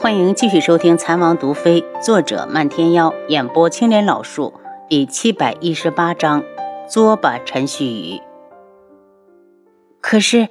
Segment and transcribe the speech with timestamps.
[0.00, 4.54] 欢迎继续收听《残王毒妃》，作者漫天妖，演播青莲老树，
[4.88, 6.44] 第七百一十八章：
[6.88, 8.20] 作吧，陈旭宇。
[10.00, 10.50] 可是，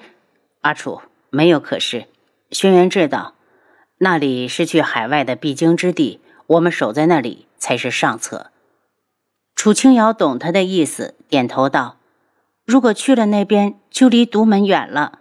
[0.60, 2.08] 阿楚没有可是。
[2.52, 3.36] 轩辕志道
[4.00, 8.52] ：“那里是去海外的必经之地，我们守在那里才是上策。”
[9.56, 11.96] 楚清瑶懂他的意思，点头道
[12.68, 15.20] ：“如果去了那边，就离独门远了。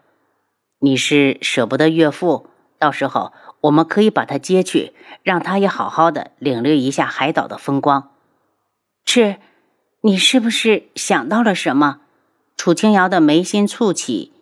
[0.81, 2.49] 你是舍不得岳父，
[2.81, 3.33] 到时候……”
[3.67, 4.93] 我们可以把他接去，
[5.23, 8.11] 让他也好好的领略一下海岛的风光。
[9.05, 9.37] 是，
[10.03, 12.01] 你是不是想到了什么？
[12.57, 14.33] 楚清瑶的眉心蹙起。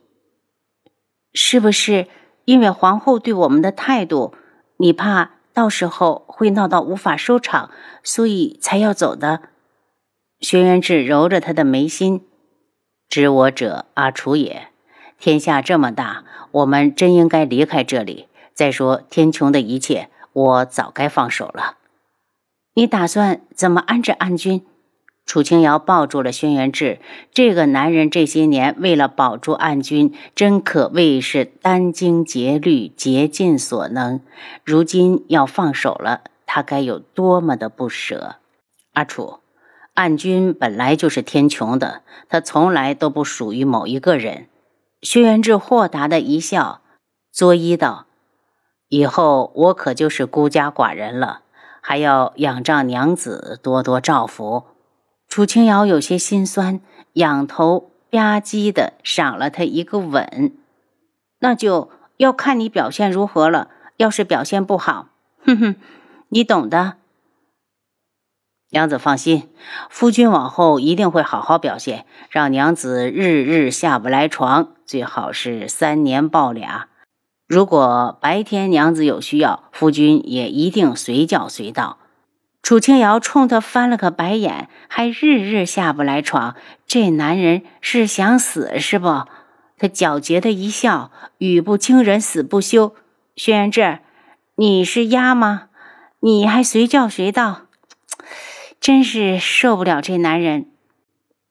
[1.33, 2.07] 是不是
[2.45, 4.35] 因为皇后对我们的态度，
[4.77, 7.71] 你怕到时候会闹到无法收场，
[8.03, 9.41] 所以才要走的？
[10.41, 12.27] 轩辕志揉着他的眉心，
[13.09, 14.69] 知我者阿楚也。
[15.19, 18.29] 天下这么大，我们真应该离开这里。
[18.55, 21.79] 再说天穹的一切，我早该放手了。
[22.75, 24.65] 你打算怎么安置暗君？
[25.27, 27.01] 楚清瑶抱住了轩辕志，
[27.33, 34.21] 这个男人这些年为了保住暗君，真可谓是殚精竭虑、竭尽所能。
[34.65, 38.37] 如今要放手了，他该有多么的不舍！
[38.93, 39.39] 阿楚，
[39.95, 44.49] 暗君本来就是天穹的，他从来都不属于某一个人。
[45.01, 46.83] 轩辕志豁达的一笑，
[47.33, 48.07] 作揖道。
[48.95, 51.41] 以后我可就是孤家寡人了，
[51.81, 54.67] 还要仰仗娘子多多照拂。
[55.27, 56.81] 楚清瑶有些心酸，
[57.15, 60.53] 仰头吧唧的赏了他一个吻。
[61.41, 63.69] 那就要看你表现如何了。
[63.97, 65.09] 要是表现不好，
[65.45, 65.77] 哼哼，
[66.29, 66.95] 你懂的。
[68.71, 69.49] 娘子放心，
[69.91, 76.89] 夫君往后一定会好好表现，让娘子日日下不来床，最好是三年抱俩。
[77.47, 81.99] 如果白天娘子有需要，夫君也一定随叫随到。
[82.63, 86.57] 楚清瑶冲他翻了个白眼，还日日下不来床，
[86.87, 89.27] 这男人是想死是不？
[89.77, 92.95] 他狡黠的一笑，语不惊人死不休。
[93.37, 93.99] 轩辕志，
[94.55, 95.65] 你是鸭吗？
[96.21, 97.67] 你还随叫随到，
[98.81, 100.71] 真是受不了这男人。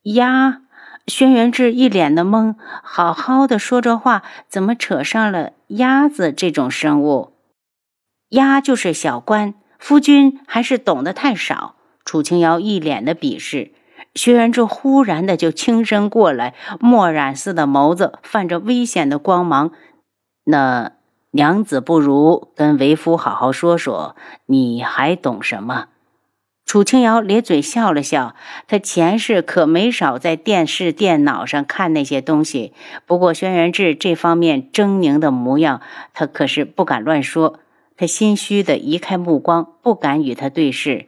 [0.01, 0.61] 鸭。
[1.05, 7.33] 轩辕志一脸的懵，好好的说着话，怎么扯上了鸭子这种生物？
[8.29, 11.75] 鸭就是小官，夫君还是懂得太少。
[12.05, 13.71] 楚清瑶一脸的鄙视。
[14.13, 19.71] 轩辕志忽然的就轻身过来，墨染似的眸子泛着危险的光芒。
[20.43, 20.91] 那
[21.31, 25.87] 娘子不如跟为夫好好说说，你还懂什么？
[26.65, 28.35] 楚清瑶咧嘴笑了笑，
[28.67, 32.73] 他前世可没少在电视、电脑上看那些东西。
[33.05, 35.81] 不过轩辕志这方面狰狞的模样，
[36.13, 37.59] 他可是不敢乱说。
[37.95, 41.05] 他心虚的移开目光，不敢与他对视。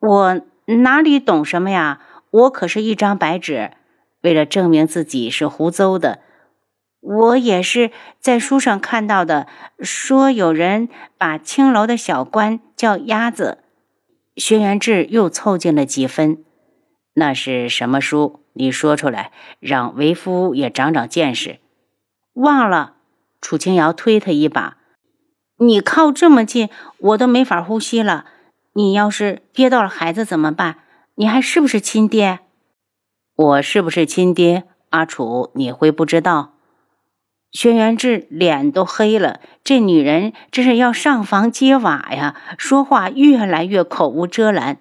[0.00, 2.00] 我哪里懂什么呀？
[2.30, 3.72] 我可是一张白纸。
[4.22, 6.20] 为了证明自己是胡诌的。
[7.06, 9.46] 我也是在书上看到的，
[9.78, 13.58] 说有人把青楼的小官叫鸭子。
[14.36, 16.44] 轩辕志又凑近了几分，
[17.14, 18.40] 那是什么书？
[18.54, 19.30] 你说出来，
[19.60, 21.60] 让为夫也长长见识。
[22.34, 22.94] 忘了，
[23.40, 24.78] 楚清瑶推他一把。
[25.58, 26.68] 你靠这么近，
[26.98, 28.26] 我都没法呼吸了。
[28.72, 30.78] 你要是憋到了孩子怎么办？
[31.14, 32.40] 你还是不是亲爹？
[33.36, 34.64] 我是不是亲爹？
[34.90, 36.55] 阿楚，你会不知道？
[37.52, 42.36] 轩辕志脸都黑了，这女人这是要上房揭瓦呀！
[42.58, 44.78] 说话越来越口无遮拦。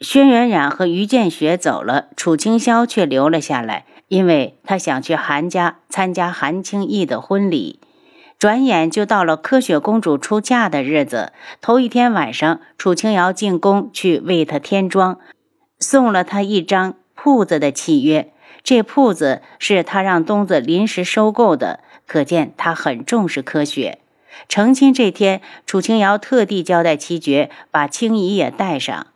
[0.00, 7.80] 轩辕染和于建学走了，楚清霄却留了下来，因为他想去韩家参加韩青义的婚礼。
[8.38, 15.18] 转眼就到了柯雪公主出嫁的日子，头一天晚上，楚清瑶进宫去为她添妆，
[15.80, 18.32] 送了她一张铺子的契约。
[18.68, 23.96] 这铺子是他让东子临时收购的，可见他很重视科学。
[24.46, 29.06] 成亲这天，楚清瑶特地交代七绝把青姨也带上。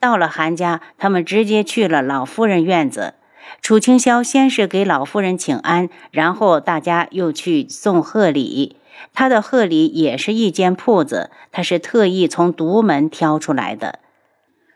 [0.00, 3.12] 到了韩家，他们直接去了老夫人院子。
[3.60, 8.76] 楚清霄先是给老夫人请安，然后大家又去送贺礼。
[9.12, 13.98] 他的贺礼也是一间铺子，他是特意从独门挑出来的。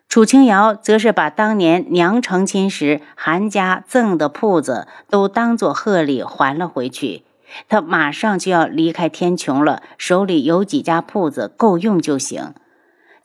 [0.09, 7.25] 楚清瑶则是把当年娘成亲时韩家赠的铺子都当做贺礼还了回去。
[7.69, 12.55] 他马上就要离开天穹了，手里有几家铺子够用就行。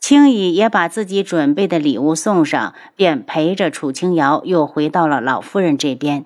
[0.00, 6.24] 青羽也把自己准备的礼物送上，便陪着楚清瑶又回到了老夫人这边。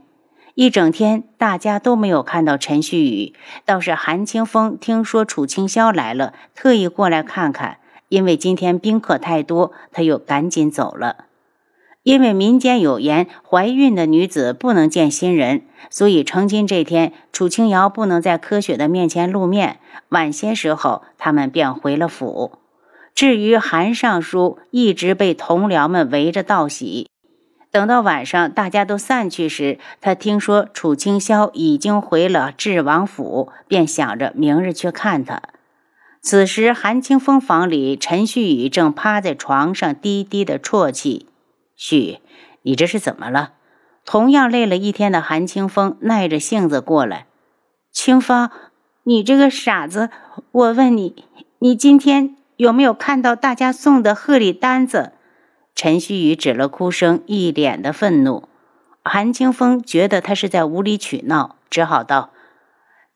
[0.55, 7.79] 一整天大家都没有看到陈旭宇，倒是韩清风听说楚清霄来了，特意过来看看。
[8.09, 11.25] 因为今天宾客太多，他又赶紧走了。
[12.03, 19.81] 因为民间有言，怀孕的女子不能见新人，所以成亲这天，楚清瑶不能在柯雪的面前露面。
[20.11, 22.61] 晚些时候，他们便回了府。
[23.13, 27.09] 至于韩尚书，一直被同僚们围着道喜。
[27.73, 35.43] 等到晚上大家都散去时，他听说楚清霄已经回了智王府，便想着明日去看他。
[36.29, 41.29] 此时，韩清风房里，陈旭宇正趴在床上低低的啜泣。
[41.77, 42.19] 旭，
[42.63, 43.53] 你这是怎么了？
[44.05, 47.29] 同样累了一天的韩清风耐着性子过来。
[47.93, 48.51] 清风，
[49.05, 50.11] 你这个傻子，
[50.51, 51.25] 我问你，
[51.61, 55.13] 你今天有没有看到大家送的贺礼单子？
[55.77, 58.49] 陈旭宇止了哭声，一脸的愤怒。
[59.05, 62.31] 韩清风觉得他是在无理取闹，只好道：“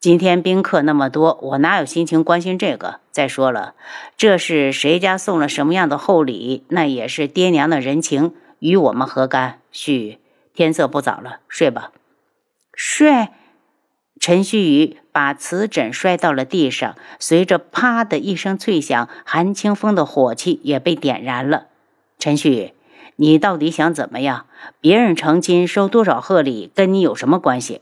[0.01, 3.01] 今天宾客那么多，我哪有心情关心这个？
[3.11, 3.75] 再说了，
[4.17, 9.59] 这是谁家送了什么样的厚礼，那也是爹娘的人情。”与我们何干？
[9.71, 10.17] 旭，
[10.55, 11.91] 天色不早了，睡吧。
[12.73, 13.27] 睡。
[14.19, 21.67] 陈旭宇把瓷枕摔到了地上，随着啪的一声脆响，韩清风的火气也被点燃了。
[22.17, 22.73] 陈旭宇，
[23.17, 24.47] 你到底想怎么样？
[24.79, 27.81] 别人成亲收多少贺礼，跟你有什么关系？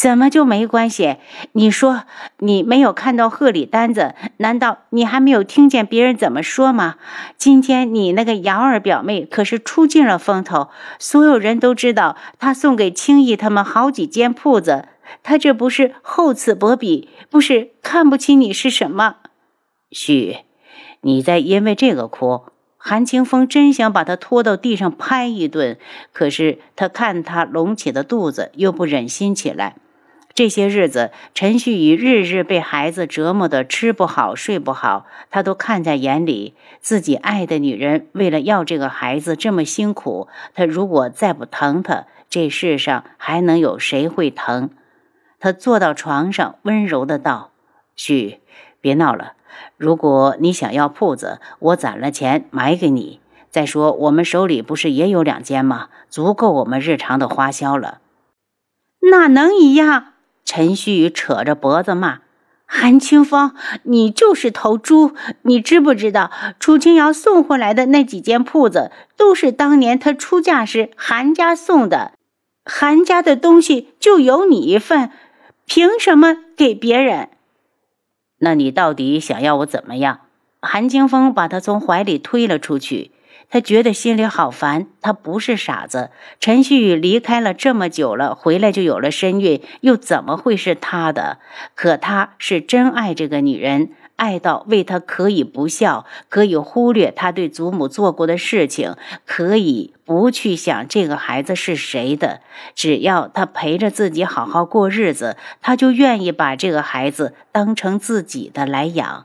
[0.00, 1.18] 怎么就没关系？
[1.52, 2.04] 你说
[2.38, 6.94] 你没有看到贺礼单子，难道你还没有听见别人怎么说吗？
[7.36, 14.88] 今天你那个瑶儿表妹可是出尽了风头，所有人都知道她送给青衣他们好几间铺子，
[15.22, 19.16] 她这不是厚此薄彼，不是看不起你是什么？
[19.90, 20.38] 嘘，
[21.02, 22.44] 你在因为这个哭？
[22.78, 25.76] 韩清风真想把他拖到地上拍一顿，
[26.14, 29.76] 可是他看他隆起的肚子，又不忍心起来。
[30.40, 36.54] 这些日子，陈旭宇日日被孩子折磨得吃不好睡不好，他都看在眼里。
[36.80, 44.70] 自己爱的女人为了要这个孩子这么辛苦，他如果再不疼他，这世上还能有谁会疼？
[45.38, 47.50] 他坐到床上，温柔的道
[47.94, 48.40] ：“旭，
[48.80, 49.34] 别闹了。
[49.76, 53.20] 如果你想要铺子，我攒了钱买给你。
[53.50, 55.88] 再说，我们手里不是也有两间吗？
[56.08, 57.98] 足够我们日常的花销了。
[59.10, 60.06] 哪能一样？”
[60.52, 62.22] 陈旭宇扯着脖子骂
[62.66, 63.54] ：“韩清风，
[63.84, 65.12] 你就是头猪！
[65.42, 72.14] 你知不知道，楚清瑶送回来的那几间铺子，都是当年她出嫁时韩家送的。
[72.64, 75.12] 韩家的东西就有你一份，
[75.66, 77.28] 凭什么给别人？
[78.38, 80.22] 那你到底想要我怎么样？”
[80.60, 83.12] 韩清风把他从怀里推了出去。
[83.50, 84.86] 他觉得心里好烦。
[85.02, 86.10] 他不是傻子。
[86.38, 91.38] 陈旭宇离开了这么久了，回来就有了身孕，又怎么会是他的？
[91.74, 98.94] 可他是真爱这个女人，爱到为她可以不孝，可以忽略他对祖母做过的事情，
[99.26, 102.40] 可以不去想这个孩子是谁的。
[102.74, 109.24] 只要他陪着自己好好过日子，他就愿意把这个孩子当成自己的来养。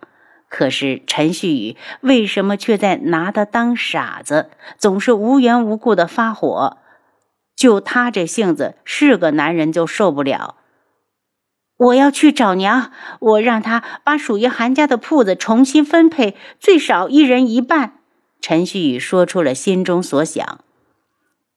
[0.49, 6.77] 可是陈旭宇为什么却在拿他当傻子，总是无缘无故的发火？
[7.55, 10.55] 就他这性子，是个男人就受不了。
[11.77, 17.99] 我要去找娘，我让他把属于韩家的铺子重新分配，最少一人一半。
[18.39, 20.59] 陈旭宇说出了心中所想。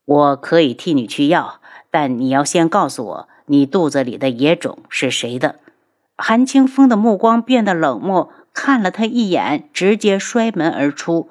[0.04, 1.60] 我可以替你去要，
[1.90, 5.56] 但你要先告诉我，你肚子里的野种是谁的？
[6.16, 8.32] 韩清风的目光变得冷漠。
[8.60, 11.30] 看了他一眼，直接摔门而出。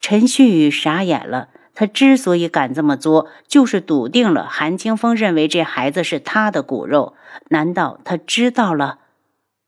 [0.00, 1.50] 陈旭宇傻眼了。
[1.76, 7.14] 他之所以敢这么做，就是笃定了韩清风认为这孩子是他的骨肉。
[7.50, 8.98] 难道他知道了？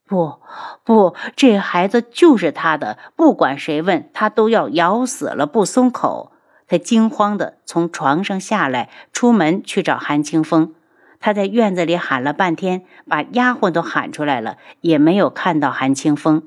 [0.09, 0.41] 不，
[0.83, 2.99] 不，这孩子就是他的。
[3.15, 6.33] 不管谁问他，都要咬死了不松口。
[6.67, 10.75] 他惊慌地从床上下来，出门去找韩清风。
[11.21, 16.43] 他在院子里喊了半天，把丫鬟都喊出来了，也没有看到韩清风。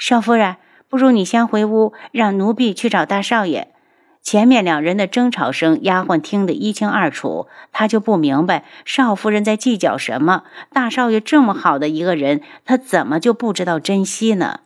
[0.00, 0.56] 少夫人，
[0.88, 3.68] 不如你先回屋，让奴婢去找大少爷。
[4.22, 7.48] 前面两人的争吵声，丫鬟听得一清二楚。
[7.70, 10.44] 她就不明白少夫人在计较什么。
[10.72, 14.60] 大少爷这么好的一个人，他怎么就不知道珍惜呢？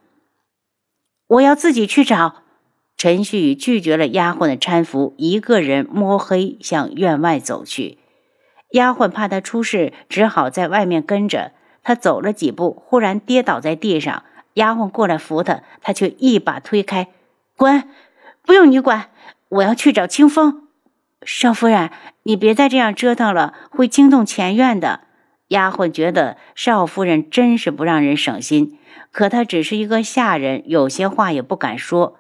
[1.26, 2.36] 我要自己去找。
[2.96, 7.98] 陈旭拒绝了丫鬟的搀扶，一个人摸黑向院外走去。
[8.70, 11.50] 丫鬟怕他出事，只好在外面跟着。
[11.82, 14.22] 他走了几步，忽然跌倒在地上。
[14.54, 17.08] 丫鬟过来扶他，他却一把推开，
[17.56, 17.84] 滚！
[18.46, 19.10] 不用你管，
[19.48, 20.68] 我要去找清风。
[21.22, 21.90] 少夫人，
[22.24, 25.00] 你别再这样折腾了，会惊动前院的。
[25.48, 28.78] 丫鬟觉得少夫人真是不让人省心，
[29.10, 32.18] 可她只是一个下人，有些话也不敢说。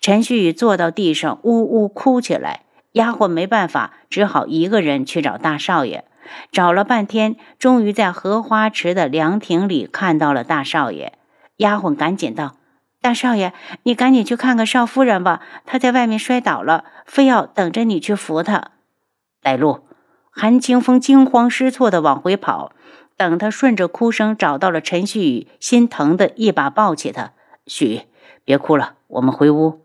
[0.00, 2.60] 陈旭宇坐到地上，呜呜哭起来。
[2.92, 6.04] 丫鬟没办法，只好一个人去找大少爷。
[6.50, 11.12] 找了半天，终于在荷花池的凉亭里看到了大少爷。
[11.60, 12.56] 丫鬟赶紧道
[13.00, 18.72] ：“大少爷，你赶紧去看看少夫人吧，她在外面摔倒了，非要等着你去扶她。”
[19.40, 19.80] 带路。
[20.32, 22.72] 韩清风惊慌失措的往回跑，
[23.16, 27.32] 等他顺着哭声找到了陈旭宇，心疼的一把抱起他
[27.66, 28.02] ：“旭，
[28.44, 29.84] 别哭了，我们回屋。”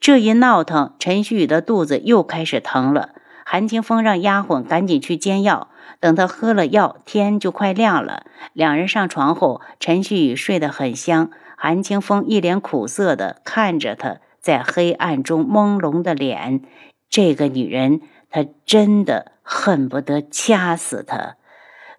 [0.00, 3.10] 这一闹腾，陈旭宇的肚子又开始疼了。
[3.44, 5.68] 韩清风让丫鬟赶紧去煎药，
[6.00, 8.24] 等他喝了药，天就快亮了。
[8.52, 16.62] 两人上床后，陈旭宇睡得很香，韩清风一脸苦涩地看着他在黑暗中朦胧的脸。
[17.08, 21.36] 这个女人，他真的恨不得掐死她，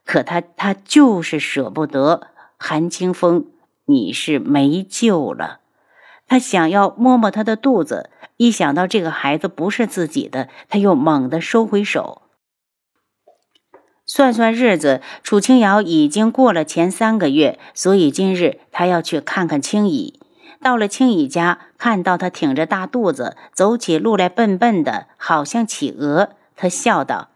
[0.03, 2.27] 可他他就是舍不得。
[2.57, 3.45] 韩清风，
[3.85, 5.59] 你是没救了。
[6.27, 8.09] 他想要摸摸她的肚子。
[8.37, 12.23] 一想到这个孩子不是自己的，他又猛地收回手。
[14.05, 20.19] 算算日子，楚清瑶已经过了前三个月，所以今日他要去看看青姨。
[20.61, 26.29] 到了青姨家，看到她挺着大肚子，走起路来笨笨的，好像企鹅。
[26.55, 27.29] 他笑道：“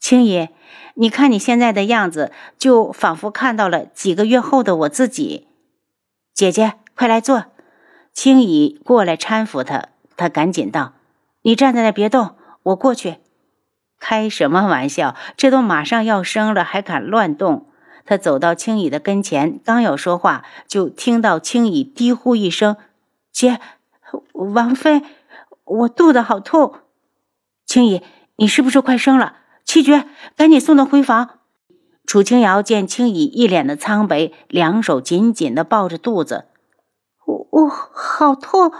[0.00, 0.48] 青姨，
[0.94, 5.46] 你看你现在的样子，就仿佛看到了几个月后的我自己。”
[6.34, 7.46] 姐姐，快来坐。
[8.12, 9.88] 青姨过来搀扶他。
[10.16, 10.92] 他赶紧道
[11.42, 13.16] ：“你站在那别动，我过去。”
[13.98, 15.14] 开什么玩笑？
[15.36, 17.68] 这都马上要生了，还敢乱动？
[18.04, 22.76] 他走到青姨的跟前，刚要说话，就听到青姨低呼一声
[23.30, 23.60] ：“姐，
[24.32, 25.02] 王妃，
[25.64, 26.74] 我肚子好痛。”
[27.64, 28.02] 青姨，
[28.36, 29.36] 你是不是快生了？
[29.64, 31.38] 七绝，赶紧送她回房。
[32.04, 36.46] 楚清瑶见青姨一脸的苍白，两手紧紧的抱着肚子，
[37.64, 38.72] 我好痛。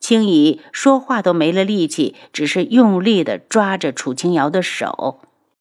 [0.00, 5.20] 青姨说话都没了力气，只是用力的抓着楚清瑶的手。